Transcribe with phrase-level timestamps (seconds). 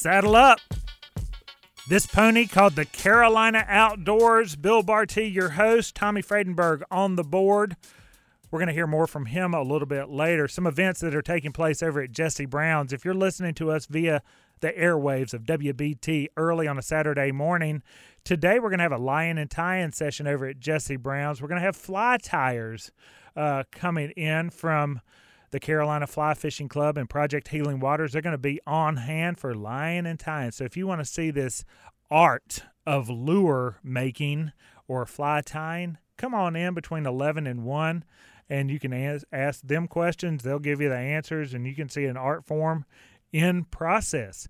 [0.00, 0.60] Saddle up.
[1.86, 4.56] This pony called the Carolina Outdoors.
[4.56, 5.94] Bill Barty, your host.
[5.94, 7.76] Tommy Fradenburg on the board.
[8.50, 10.48] We're going to hear more from him a little bit later.
[10.48, 12.94] Some events that are taking place over at Jesse Brown's.
[12.94, 14.22] If you're listening to us via
[14.60, 17.82] the airwaves of WBT early on a Saturday morning,
[18.24, 21.42] today we're going to have a lion and tie-in session over at Jesse Brown's.
[21.42, 22.90] We're going to have fly tyers
[23.36, 25.02] uh, coming in from
[25.50, 28.12] the Carolina Fly Fishing Club and Project Healing Waters.
[28.12, 30.52] They're going to be on hand for lion and tying.
[30.52, 31.64] So if you want to see this
[32.10, 34.52] art of lure making
[34.86, 38.04] or fly tying, come on in between 11 and 1
[38.48, 40.42] and you can ask, ask them questions.
[40.42, 42.84] They'll give you the answers and you can see an art form
[43.32, 44.48] in process.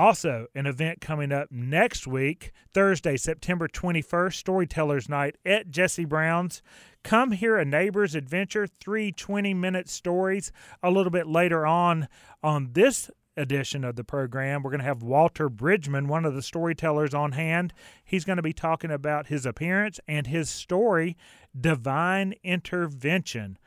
[0.00, 6.62] Also, an event coming up next week, Thursday, September 21st, Storytellers Night at Jesse Brown's.
[7.04, 10.52] Come hear a neighbor's adventure, three 20 minute stories.
[10.82, 12.08] A little bit later on
[12.42, 16.40] on this edition of the program, we're going to have Walter Bridgeman, one of the
[16.40, 17.74] storytellers, on hand.
[18.02, 21.14] He's going to be talking about his appearance and his story,
[21.54, 23.58] Divine Intervention.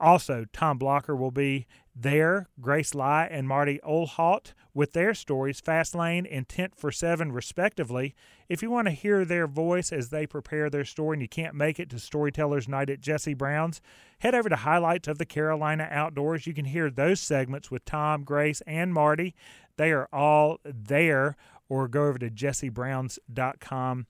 [0.00, 5.94] Also, Tom Blocker will be there, Grace Lai and Marty Olhalt with their stories, Fast
[5.94, 8.14] Lane and Tent for Seven, respectively.
[8.48, 11.56] If you want to hear their voice as they prepare their story and you can't
[11.56, 13.80] make it to Storytellers Night at Jesse Brown's,
[14.20, 16.46] head over to Highlights of the Carolina Outdoors.
[16.46, 19.34] You can hear those segments with Tom, Grace, and Marty.
[19.76, 21.36] They are all there,
[21.68, 24.06] or go over to jessebrowns.com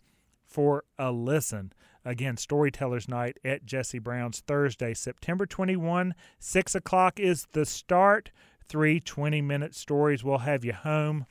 [0.46, 1.72] for a listen.
[2.08, 6.14] Again, Storytellers Night at Jesse Brown's Thursday, September 21.
[6.38, 8.30] 6 o'clock is the start.
[8.66, 11.26] Three 20 minute stories will have you home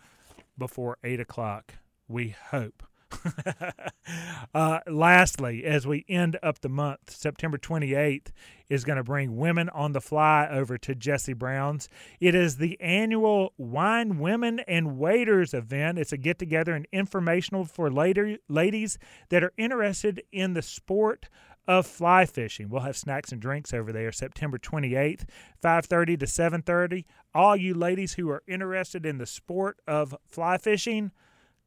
[0.55, 1.73] before 8 o'clock.
[2.07, 2.83] We hope.
[4.53, 8.27] uh, lastly, as we end up the month, September 28th
[8.69, 11.87] is going to bring Women on the Fly over to Jesse Brown's.
[12.19, 15.99] It is the annual Wine Women and Waders event.
[15.99, 18.97] It's a get together and informational for later, ladies
[19.29, 21.27] that are interested in the sport
[21.67, 22.69] of fly fishing.
[22.69, 25.25] We'll have snacks and drinks over there September 28th,
[25.61, 27.05] 5:30 to 7:30.
[27.33, 31.11] All you ladies who are interested in the sport of fly fishing,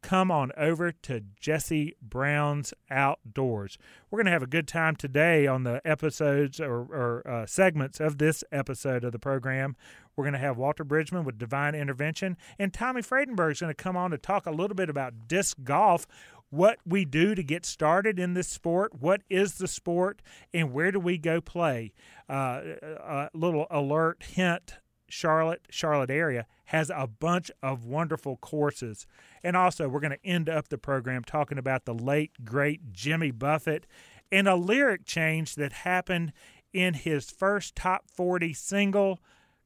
[0.02, 3.78] come on over to Jesse Brown's Outdoors.
[4.10, 8.00] We're going to have a good time today on the episodes or, or uh, segments
[8.00, 9.76] of this episode of the program.
[10.16, 13.82] We're going to have Walter Bridgeman with Divine Intervention, and Tommy Fradenburg is going to
[13.82, 16.06] come on to talk a little bit about disc golf.
[16.50, 20.20] What we do to get started in this sport, what is the sport,
[20.52, 21.92] and where do we go play?
[22.28, 24.74] Uh, a little alert hint
[25.10, 29.06] Charlotte, Charlotte area has a bunch of wonderful courses.
[29.42, 33.30] And also, we're going to end up the program talking about the late, great Jimmy
[33.30, 33.86] Buffett
[34.32, 36.32] and a lyric change that happened
[36.72, 39.18] in his first top 40 single,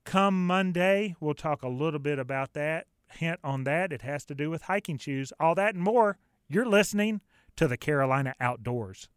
[0.05, 1.17] Come Monday.
[1.21, 2.87] We'll talk a little bit about that.
[3.09, 5.33] Hint on that, it has to do with hiking shoes.
[5.41, 6.19] All that and more.
[6.49, 7.21] You're listening
[7.57, 9.09] to the Carolina Outdoors.